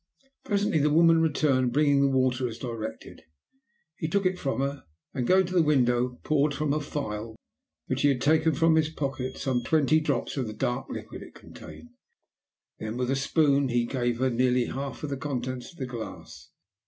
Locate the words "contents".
15.17-15.71